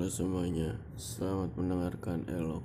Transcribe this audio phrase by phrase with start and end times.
[0.00, 2.64] Halo semuanya, selamat mendengarkan Elok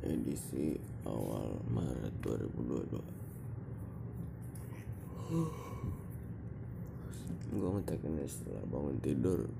[0.00, 2.96] edisi awal Maret 2022
[7.60, 9.52] Gue ngetek ini setelah bangun tidur.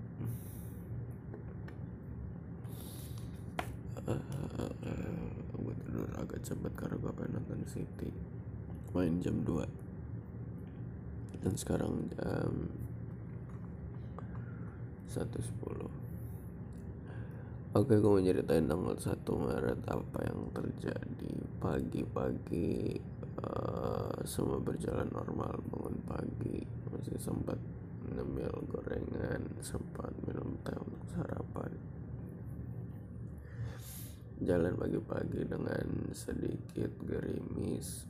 [5.53, 8.09] Gue tidur agak cepat karena gue pengen nonton City.
[8.97, 12.73] Main jam 2 Dan sekarang jam
[15.13, 16.00] 1.10
[17.71, 21.35] Oke, gue mau ceritain tanggal 1 Maret apa yang terjadi.
[21.63, 22.99] Pagi-pagi
[23.47, 25.55] uh, semua berjalan normal.
[25.71, 27.55] Bangun pagi masih sempat
[28.11, 31.71] ngemil gorengan sempat minum teh untuk sarapan.
[34.43, 38.03] Jalan pagi-pagi dengan sedikit gerimis.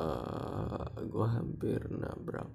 [0.00, 2.48] Uh, gue hampir nabrak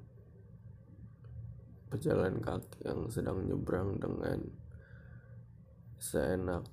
[1.91, 4.39] pejalan kaki yang sedang nyebrang dengan
[5.99, 6.63] seenak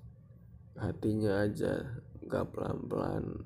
[0.79, 3.43] hatinya aja gak pelan-pelan.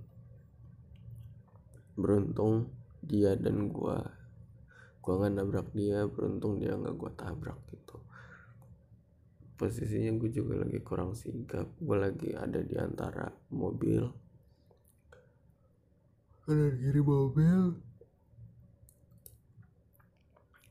[1.97, 2.69] Beruntung
[3.01, 4.05] dia dan gua.
[5.01, 7.97] Gua nggak nabrak dia beruntung dia nggak gua tabrak gitu.
[9.57, 11.71] Posisinya gue juga lagi kurang sigap.
[11.79, 14.03] Gue lagi ada di antara mobil.
[16.43, 17.79] Kanan kiri mobil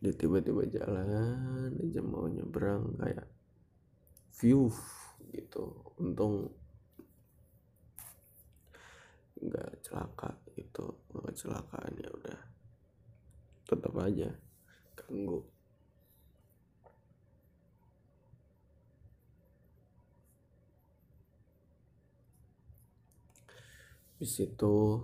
[0.02, 3.30] dia tiba-tiba jalan aja mau nyebrang kayak
[4.42, 4.74] view
[5.30, 5.94] gitu.
[6.02, 6.50] Untung
[9.38, 12.40] nggak celaka itu nggak kecelakaan ya udah.
[13.70, 14.30] Tetap aja
[14.98, 15.46] ganggu.
[24.18, 25.02] Di situ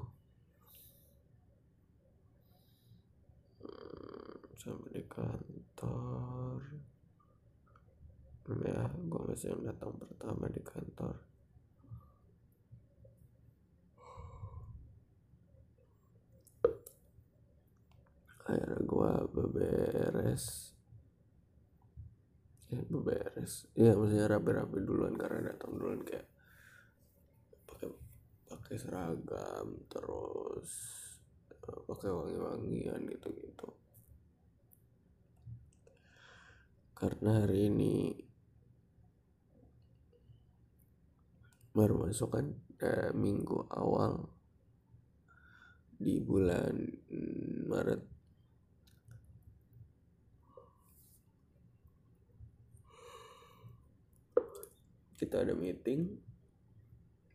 [4.57, 6.59] sampai di kantor.
[8.47, 11.15] Ya gue masih yang datang pertama di kantor.
[18.47, 20.71] Akhirnya gue beberes.
[22.71, 23.67] Ya beberes.
[23.75, 26.27] Ya maksudnya rapi-rapi duluan karena datang duluan kayak
[27.67, 27.87] pakai
[28.47, 30.71] pakai seragam terus
[31.67, 33.86] pakai wangi-wangian gitu-gitu
[36.97, 38.09] karena hari ini
[41.77, 44.33] baru masuk kan eh, minggu awal
[45.93, 46.73] di bulan
[47.69, 48.01] Maret.
[55.17, 56.01] Kita ada meeting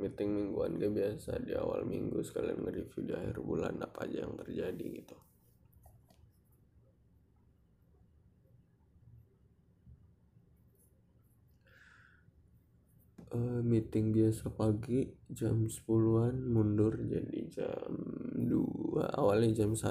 [0.02, 4.34] meeting mingguan kayak biasa di awal minggu sekalian nge-review di akhir bulan apa aja yang
[4.34, 5.14] terjadi gitu
[13.32, 17.92] uh, meeting biasa pagi jam 10-an mundur jadi jam
[18.36, 19.88] 2 awalnya jam 1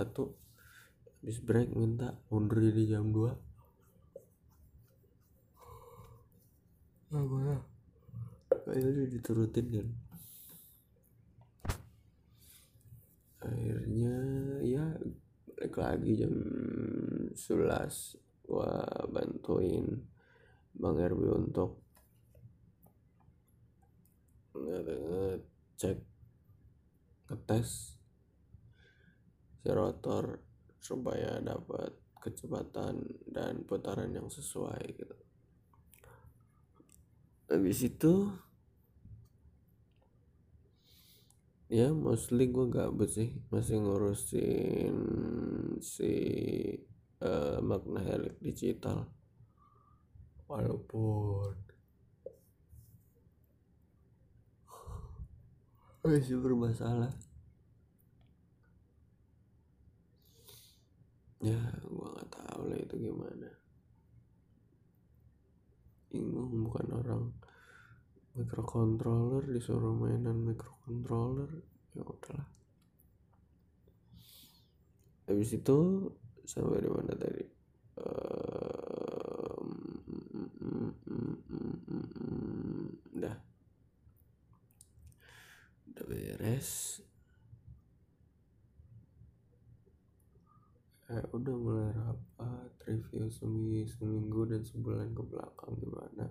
[1.21, 3.51] habis break minta mundur jadi jam 2
[7.11, 7.57] apa ya
[8.71, 9.87] kayaknya udah diturutin kan.
[13.41, 14.15] Akhirnya
[14.63, 14.85] ya
[15.59, 16.33] balik lagi jam
[17.35, 20.07] 11 gua bantuin
[20.71, 21.83] Bang RB untuk
[24.67, 25.97] ngecek
[27.31, 28.01] ngetes
[29.65, 30.41] rotor
[30.81, 35.17] supaya dapat kecepatan dan putaran yang sesuai gitu.
[37.51, 38.13] Habis itu
[41.71, 44.95] ya mostly gue gabut sih masih ngurusin
[45.79, 46.13] si
[47.21, 49.09] uh, magna helix digital.
[50.51, 51.70] Walaupun
[56.01, 57.13] masih bermasalah.
[61.41, 61.57] Ya
[61.89, 63.49] gua nggak tahu lah itu gimana.
[66.13, 67.23] Bingung bukan orang
[68.37, 71.49] microcontroller disuruh mainan microcontroller
[71.91, 72.47] ya udahlah
[75.31, 76.11] habis itu
[76.43, 77.45] sampai di mana tadi?
[78.03, 79.67] Um,
[83.15, 83.35] udah
[85.87, 86.99] udah beres
[91.07, 93.31] eh, udah mulai rapat review
[93.87, 96.25] seminggu, dan sebulan ke belakang gimana?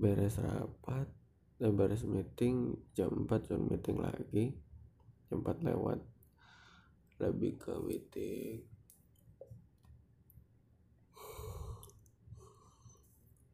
[0.00, 1.06] Beres rapat
[1.60, 4.56] dan beres meeting jam 4 jam meeting lagi.
[5.28, 6.00] Jam 4 lewat.
[7.20, 8.64] Lebih ke meeting.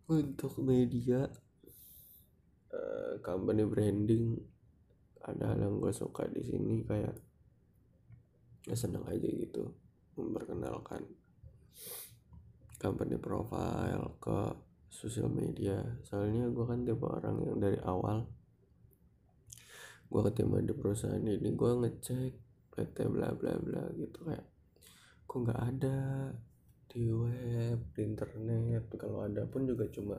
[0.06, 1.26] Untuk media
[2.70, 4.38] uh, company branding
[5.26, 7.18] ada hal yang gue suka di sini kayak
[8.66, 9.70] ya seneng aja gitu
[10.18, 11.06] memperkenalkan
[12.82, 14.38] company profile ke
[14.90, 15.80] sosial media.
[16.04, 18.26] Soalnya gue kan tipe orang yang dari awal
[20.06, 22.32] gue keterima di perusahaan ini gue ngecek
[22.70, 24.46] PT bla bla bla gitu kayak
[25.26, 25.98] kok nggak ada
[26.86, 28.86] di web di internet.
[28.94, 30.16] Kalau ada pun juga cuma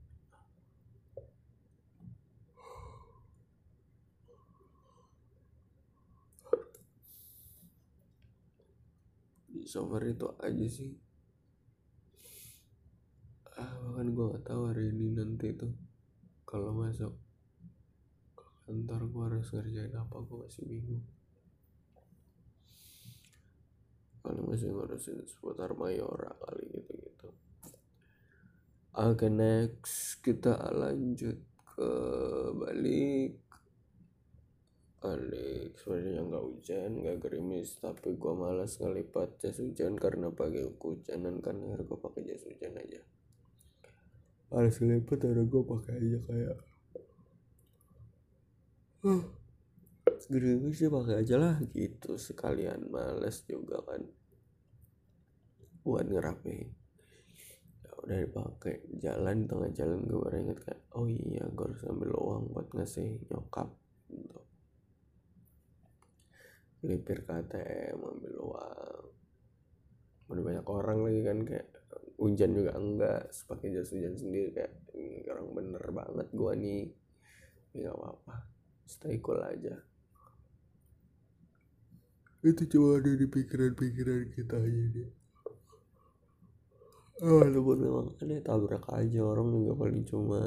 [9.49, 10.92] di software itu aja sih.
[13.56, 15.74] Ah bahkan gue gak tahu hari ini nanti tuh
[16.48, 17.12] kalau masuk
[18.32, 21.04] ke kantor gue harus ngerjain apa gue masih bingung.
[24.20, 27.28] Paling masih ngurusin seputar mayora kali gitu gitu
[29.00, 31.90] oke okay, next kita lanjut ke
[32.58, 33.38] balik
[35.00, 41.40] Alex sebenarnya nggak hujan nggak gerimis tapi gua malas ngelipat jas hujan karena pakai hujanan
[41.40, 43.00] kan akhirnya gua pakai jas hujan aja.
[44.52, 46.56] Malas ngelipat akhirnya gua pakai aja kayak
[49.08, 49.24] huh.
[50.28, 52.20] gerimis sih pakai aja lah gitu.
[52.20, 54.04] Sekalian males juga kan
[55.80, 56.56] buat ngerapi
[57.88, 62.12] ya udah dipakai jalan tengah jalan gue baru inget kayak oh iya gue harus ambil
[62.20, 63.72] uang buat ngasih nyokap
[64.12, 64.49] gitu
[66.80, 69.04] melipir ke ATM ambil uang.
[70.30, 71.68] Udah banyak orang lagi kan kayak
[72.20, 76.92] hujan juga enggak pakai jas hujan sendiri kayak ini orang bener banget gua nih.
[77.76, 78.34] Nggak apa-apa
[78.88, 79.74] stay cool aja.
[82.40, 85.10] Itu cuma ada di pikiran-pikiran kita aja deh
[87.20, 90.40] oh, walaupun memang aneh tabrak aja orang juga paling cuma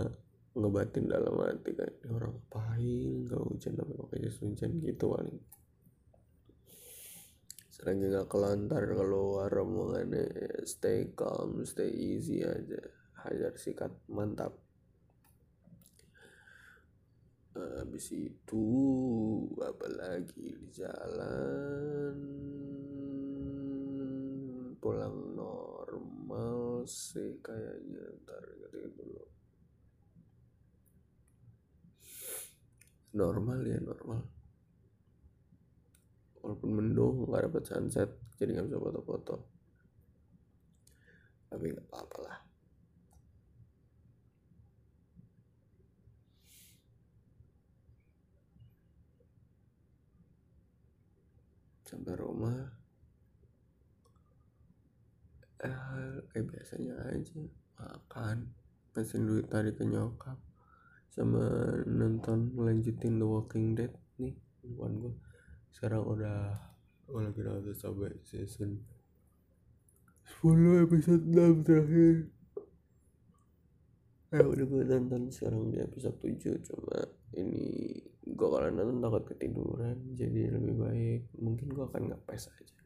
[0.53, 4.71] ngebatin dalam hati kan orang ngapain kalau hujan tapi pakai jas hujan?
[4.81, 5.37] Gitu paling
[7.83, 10.25] lagi nggak kelantar keluar omongannya
[10.63, 12.79] stay calm stay easy aja.
[13.23, 14.55] Hajar sikat mantap.
[17.53, 18.65] Habis itu
[19.61, 22.15] apa lagi di jalan?
[24.79, 29.23] Pulang normal sih kayaknya ntar gitu dulu.
[33.13, 34.32] Normal ya normal
[36.63, 39.35] walaupun mendung nggak dapat sunset jadi nggak bisa foto-foto.
[41.51, 42.37] Tapi nggak apa-apa lah.
[51.83, 52.63] Sampai rumah.
[55.67, 57.43] Eh kayak biasanya aja
[57.75, 58.55] makan.
[58.95, 60.39] Pesan duit tadi ke nyokap.
[61.11, 61.43] Sama
[61.85, 65.13] nonton melanjutin The Walking Dead nih bukan gue
[65.73, 66.53] sekarang udah
[67.09, 68.79] gue lagi nonton sampai season
[70.39, 72.15] 10 episode 6 terakhir.
[74.33, 76.97] Eh udah gue nonton sekarang di episode 7 cuma
[77.35, 82.79] ini gue kalau nonton takut ketiduran jadi lebih baik mungkin gue akan ngepes aja.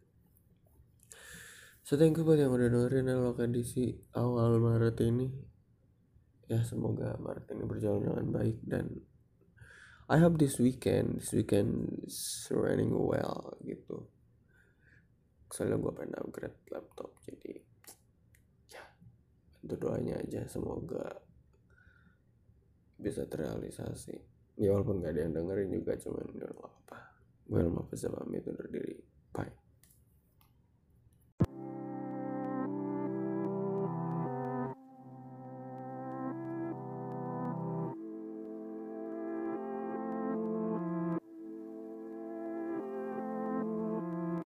[1.88, 5.32] So thank you buat yang udah dengerin lokasi awal Maret ini.
[6.52, 8.92] Ya semoga Maret ini berjalan dengan baik dan
[10.08, 14.08] I hope this weekend this weekend is running well gitu.
[15.52, 17.60] Soalnya gue pengen upgrade laptop jadi
[18.72, 18.84] ya
[19.68, 20.48] itu doanya aja.
[20.48, 21.12] Semoga
[22.96, 24.16] bisa terrealisasi.
[24.64, 27.00] Ya walaupun gak ada yang dengerin juga cuman gak apa-apa.
[27.44, 28.87] Gue mau pamit undur diri